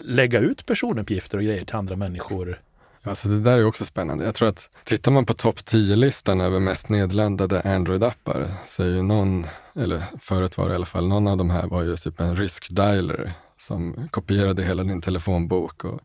lägga 0.00 0.38
ut 0.38 0.66
personuppgifter 0.66 1.38
och 1.38 1.44
grejer 1.44 1.64
till 1.64 1.76
andra 1.76 1.96
människor 1.96 2.60
Alltså 3.02 3.28
det 3.28 3.40
där 3.40 3.58
är 3.58 3.64
också 3.64 3.84
spännande. 3.84 4.24
Jag 4.24 4.34
tror 4.34 4.48
att 4.48 4.70
tittar 4.84 5.12
man 5.12 5.26
på 5.26 5.34
topp 5.34 5.60
10-listan 5.60 6.40
över 6.40 6.60
mest 6.60 6.88
nedladdade 6.88 7.60
Android-appar 7.60 8.48
så 8.66 8.82
är 8.82 8.86
ju 8.86 9.02
någon, 9.02 9.46
eller 9.76 10.04
förut 10.20 10.58
var 10.58 10.68
det 10.68 10.72
i 10.72 10.74
alla 10.74 10.86
fall, 10.86 11.08
någon 11.08 11.28
av 11.28 11.36
de 11.36 11.50
här 11.50 11.66
var 11.66 11.82
ju 11.82 11.96
typ 11.96 12.20
en 12.20 12.36
risk-dialer 12.36 13.32
som 13.60 14.08
kopierade 14.10 14.64
hela 14.64 14.84
din 14.84 15.00
telefonbok. 15.00 15.84
Och 15.84 16.00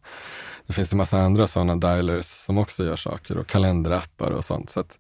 det 0.68 0.74
finns 0.74 0.92
en 0.92 0.98
massa 0.98 1.22
andra 1.22 1.48
sådana 1.48 1.76
dialers 1.76 2.26
som 2.26 2.58
också 2.58 2.86
gör 2.86 2.96
saker 2.96 3.38
och 3.38 3.48
kalenderappar 3.48 4.32
och 4.32 4.46
sånt. 4.46 4.70
Så 4.70 4.80
att 4.80 5.00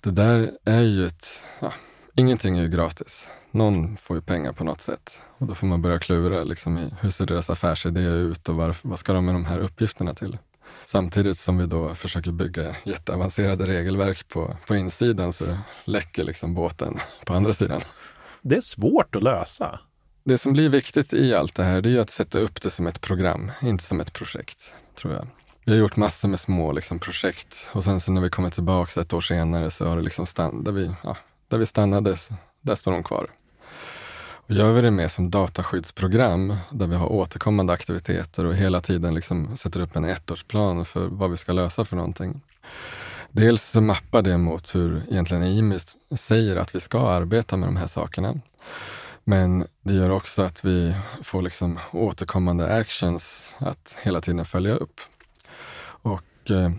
det 0.00 0.10
där 0.10 0.50
är 0.64 0.82
ju 0.82 1.06
ett, 1.06 1.26
ja, 1.60 1.72
ingenting 2.14 2.58
är 2.58 2.62
ju 2.62 2.68
gratis. 2.68 3.28
Någon 3.50 3.96
får 3.96 4.16
ju 4.16 4.22
pengar 4.22 4.52
på 4.52 4.64
något 4.64 4.80
sätt 4.80 5.22
och 5.38 5.46
då 5.46 5.54
får 5.54 5.66
man 5.66 5.82
börja 5.82 5.98
klura 5.98 6.44
liksom 6.44 6.78
i 6.78 6.94
hur 7.00 7.10
ser 7.10 7.26
deras 7.26 7.50
affärsidé 7.50 8.00
ut 8.00 8.48
och 8.48 8.54
varför, 8.54 8.88
vad 8.88 8.98
ska 8.98 9.12
de 9.12 9.24
med 9.24 9.34
de 9.34 9.44
här 9.44 9.58
uppgifterna 9.58 10.14
till? 10.14 10.38
Samtidigt 10.84 11.38
som 11.38 11.58
vi 11.58 11.66
då 11.66 11.94
försöker 11.94 12.32
bygga 12.32 12.76
jätteavancerade 12.84 13.66
regelverk 13.66 14.28
på, 14.28 14.56
på 14.66 14.76
insidan 14.76 15.32
så 15.32 15.44
läcker 15.84 16.24
liksom 16.24 16.54
båten 16.54 16.98
på 17.24 17.34
andra 17.34 17.54
sidan. 17.54 17.80
Det 18.42 18.56
är 18.56 18.60
svårt 18.60 19.16
att 19.16 19.22
lösa. 19.22 19.80
Det 20.26 20.38
som 20.38 20.52
blir 20.52 20.68
viktigt 20.68 21.12
i 21.12 21.34
allt 21.34 21.54
det 21.54 21.64
här, 21.64 21.80
det 21.80 21.90
är 21.90 21.98
att 21.98 22.10
sätta 22.10 22.38
upp 22.38 22.62
det 22.62 22.70
som 22.70 22.86
ett 22.86 23.00
program, 23.00 23.50
inte 23.62 23.84
som 23.84 24.00
ett 24.00 24.12
projekt, 24.12 24.74
tror 24.94 25.12
jag. 25.12 25.26
Vi 25.64 25.72
har 25.72 25.78
gjort 25.78 25.96
massor 25.96 26.28
med 26.28 26.40
små 26.40 26.72
liksom, 26.72 26.98
projekt 26.98 27.70
och 27.72 27.84
sen 27.84 28.00
så 28.00 28.12
när 28.12 28.20
vi 28.20 28.30
kommer 28.30 28.50
tillbaka 28.50 29.00
ett 29.00 29.12
år 29.12 29.20
senare 29.20 29.70
så 29.70 29.88
har 29.88 29.96
det 29.96 30.02
liksom 30.02 30.26
stannat, 30.26 30.64
där 30.64 30.72
vi, 30.72 30.94
ja, 31.02 31.16
där 31.48 31.58
vi 31.58 31.66
stannade, 31.66 32.16
där 32.60 32.74
står 32.74 32.92
de 32.92 33.02
kvar. 33.02 33.30
Och 34.46 34.50
gör 34.50 34.72
vi 34.72 34.80
det 34.80 34.90
mer 34.90 35.08
som 35.08 35.30
dataskyddsprogram 35.30 36.56
där 36.70 36.86
vi 36.86 36.96
har 36.96 37.12
återkommande 37.12 37.72
aktiviteter 37.72 38.44
och 38.44 38.54
hela 38.54 38.80
tiden 38.80 39.14
liksom 39.14 39.56
sätter 39.56 39.80
upp 39.80 39.96
en 39.96 40.04
ettårsplan 40.04 40.84
för 40.84 41.06
vad 41.06 41.30
vi 41.30 41.36
ska 41.36 41.52
lösa 41.52 41.84
för 41.84 41.96
någonting. 41.96 42.40
Dels 43.30 43.62
så 43.62 43.80
mappar 43.80 44.22
det 44.22 44.38
mot 44.38 44.74
hur 44.74 45.02
egentligen 45.10 45.42
IMI 45.42 45.78
säger 46.16 46.56
att 46.56 46.74
vi 46.74 46.80
ska 46.80 47.08
arbeta 47.08 47.56
med 47.56 47.68
de 47.68 47.76
här 47.76 47.86
sakerna. 47.86 48.40
Men 49.24 49.64
det 49.82 49.94
gör 49.94 50.10
också 50.10 50.42
att 50.42 50.64
vi 50.64 50.96
får 51.22 51.42
liksom 51.42 51.80
återkommande 51.92 52.76
actions 52.76 53.54
att 53.58 53.96
hela 54.02 54.20
tiden 54.20 54.44
följa 54.44 54.74
upp. 54.74 55.00
Och 55.86 56.50
eh, 56.50 56.70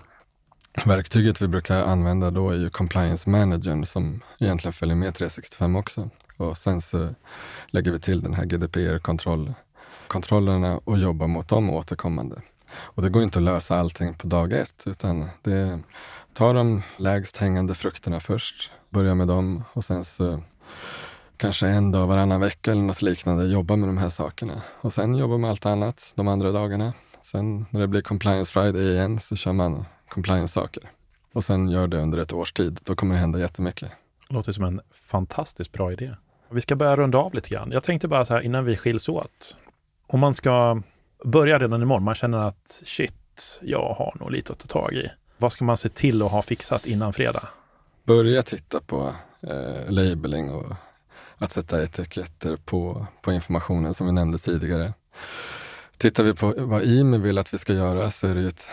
verktyget 0.86 1.42
vi 1.42 1.48
brukar 1.48 1.84
använda 1.84 2.32
då 2.32 2.50
är 2.50 2.56
ju 2.56 2.70
Compliance 2.70 3.30
Managern 3.30 3.86
som 3.86 4.22
egentligen 4.40 4.74
följer 4.74 4.96
med 4.96 5.16
365 5.16 5.76
också. 5.76 6.10
Och 6.38 6.58
sen 6.58 6.82
så 6.82 7.16
lägger 7.68 7.92
vi 7.92 8.00
till 8.00 8.22
den 8.22 8.34
här 8.34 8.46
GDPR-kontrollerna 8.46 10.80
och 10.84 10.98
jobbar 10.98 11.28
mot 11.28 11.48
dem 11.48 11.70
återkommande. 11.70 12.42
Och 12.72 13.02
det 13.02 13.10
går 13.10 13.24
inte 13.24 13.40
att 13.40 13.46
lösa 13.46 13.80
allting 13.80 14.14
på 14.14 14.28
dag 14.28 14.54
ett, 14.54 14.84
utan 14.86 15.30
det 15.42 15.80
tar 16.34 16.54
de 16.54 16.82
lägst 16.98 17.38
hängande 17.38 17.76
frukterna 17.76 18.20
först. 18.20 18.72
börja 18.90 19.16
med 19.16 19.28
dem 19.28 19.64
och 19.74 19.86
sen 19.86 20.06
så 20.06 20.42
kanske 21.38 21.68
en 21.68 21.92
dag 21.92 22.08
varannan 22.08 22.42
vecka 22.42 22.72
eller 22.72 22.82
något 22.82 23.02
liknande 23.02 23.46
jobba 23.46 23.76
med 23.76 23.90
de 23.90 23.98
här 23.98 24.10
sakerna. 24.10 24.62
Och 24.82 24.94
sen 24.94 25.16
jobba 25.16 25.38
med 25.38 25.50
allt 25.50 25.66
annat 25.66 26.14
de 26.16 26.28
andra 26.28 26.52
dagarna. 26.52 26.94
Sen 27.22 27.66
när 27.70 27.80
det 27.80 27.88
blir 27.88 28.02
compliance 28.02 28.52
friday 28.52 28.94
igen 28.94 29.20
så 29.20 29.36
kör 29.36 29.54
man 29.54 29.86
compliance-saker. 30.10 30.84
Och 31.34 31.44
sen 31.44 31.70
gör 31.70 31.88
det 31.88 31.98
under 31.98 32.18
ett 32.18 32.34
års 32.34 32.54
tid. 32.54 32.80
Då 32.84 32.96
kommer 32.96 33.16
det 33.16 33.22
hända 33.22 33.40
jättemycket. 33.40 33.92
Låter 34.30 34.52
som 34.52 34.64
en 34.64 34.82
fantastiskt 34.92 35.72
bra 35.72 35.92
idé. 35.92 36.16
Vi 36.50 36.62
ska 36.62 36.76
börja 36.76 36.96
runda 36.96 37.18
av 37.18 37.34
lite 37.34 37.50
grann. 37.50 37.72
Jag 37.72 37.84
tänkte 37.84 38.08
bara 38.08 38.26
så 38.26 38.34
här 38.34 38.42
innan 38.42 38.66
vi 38.66 38.78
skiljs 38.78 39.10
åt. 39.10 39.58
Om 40.08 40.20
man 40.20 40.34
ska 40.34 40.82
börja 41.24 41.60
redan 41.60 41.82
imorgon, 41.82 42.04
man 42.04 42.16
känner 42.16 42.38
att 42.38 42.82
shit, 42.86 43.60
jag 43.62 43.94
har 43.94 44.14
nog 44.20 44.32
lite 44.32 44.54
att 44.54 44.60
ta 44.60 44.68
tag 44.68 44.94
i. 44.94 45.10
Vad 45.38 45.52
ska 45.52 45.66
man 45.66 45.78
se 45.78 45.90
till 45.90 46.22
att 46.22 46.32
ha 46.32 46.42
fixat 46.42 46.86
innan 46.86 47.14
fredag? 47.14 47.48
Börja 48.04 48.44
titta 48.44 48.80
på 48.80 49.16
eh, 49.42 49.92
labeling 49.92 50.50
och 50.50 50.76
att 51.38 51.52
sätta 51.52 51.84
etiketter 51.84 52.58
på, 52.66 53.08
på 53.22 53.34
informationen 53.34 53.94
som 53.94 54.08
vi 54.08 54.14
nämnde 54.14 54.38
tidigare. 54.38 54.94
Tittar 55.98 56.24
vi 56.24 56.34
på 56.34 56.54
vad 56.58 56.84
IMI 56.84 57.18
vill 57.18 57.38
att 57.38 57.54
vi 57.54 57.58
ska 57.58 57.74
göra 57.74 58.12
så 58.12 58.28
är 58.28 58.36
det 58.36 58.48
ett 58.48 58.68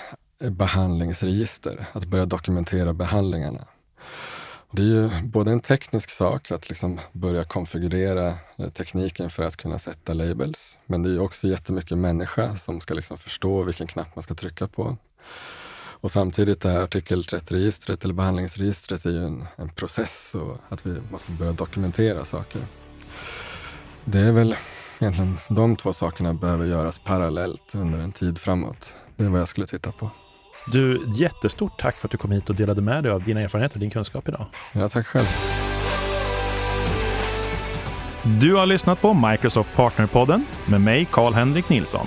behandlingsregister, 0.52 1.86
att 1.92 2.04
börja 2.04 2.26
dokumentera 2.26 2.92
behandlingarna. 2.92 3.64
Det 4.70 4.82
är 4.82 4.86
ju 4.86 5.10
både 5.22 5.52
en 5.52 5.60
teknisk 5.60 6.10
sak 6.10 6.50
att 6.50 6.68
liksom 6.68 7.00
börja 7.12 7.44
konfigurera 7.44 8.34
eh, 8.56 8.70
tekniken 8.70 9.30
för 9.30 9.42
att 9.42 9.56
kunna 9.56 9.78
sätta 9.78 10.14
labels, 10.14 10.78
men 10.86 11.02
det 11.02 11.10
är 11.10 11.20
också 11.20 11.48
jättemycket 11.48 11.98
människa 11.98 12.56
som 12.56 12.80
ska 12.80 12.94
liksom 12.94 13.18
förstå 13.18 13.62
vilken 13.62 13.86
knapp 13.86 14.16
man 14.16 14.22
ska 14.22 14.34
trycka 14.34 14.68
på. 14.68 14.96
Och 16.02 16.10
samtidigt 16.10 16.60
det 16.60 16.70
här 16.70 16.82
artikel 16.82 17.22
30-registret 17.22 18.04
eller 18.04 18.14
behandlingsregistret 18.14 19.06
är 19.06 19.10
ju 19.10 19.26
en, 19.26 19.46
en 19.56 19.68
process 19.68 20.34
och 20.34 20.56
att 20.68 20.86
vi 20.86 21.00
måste 21.10 21.32
börja 21.32 21.52
dokumentera 21.52 22.24
saker. 22.24 22.62
Det 24.04 24.18
är 24.18 24.32
väl 24.32 24.56
egentligen 24.98 25.38
de 25.48 25.76
två 25.76 25.92
sakerna 25.92 26.34
behöver 26.34 26.66
göras 26.66 26.98
parallellt 26.98 27.74
under 27.74 27.98
en 27.98 28.12
tid 28.12 28.38
framåt. 28.38 28.94
Det 29.16 29.24
är 29.24 29.28
vad 29.28 29.40
jag 29.40 29.48
skulle 29.48 29.66
titta 29.66 29.92
på. 29.92 30.10
Du, 30.72 31.04
jättestort 31.14 31.80
tack 31.80 31.98
för 31.98 32.08
att 32.08 32.12
du 32.12 32.18
kom 32.18 32.30
hit 32.30 32.50
och 32.50 32.56
delade 32.56 32.82
med 32.82 33.02
dig 33.02 33.12
av 33.12 33.24
dina 33.24 33.40
erfarenheter 33.40 33.76
och 33.76 33.80
din 33.80 33.90
kunskap 33.90 34.28
idag. 34.28 34.46
Ja, 34.72 34.88
tack 34.88 35.06
själv. 35.06 35.26
Du 38.40 38.54
har 38.54 38.66
lyssnat 38.66 39.00
på 39.00 39.14
Microsoft 39.14 39.74
Partnerpodden 39.76 40.46
med 40.66 40.80
mig, 40.80 41.08
Karl-Henrik 41.12 41.68
Nilsson. 41.68 42.06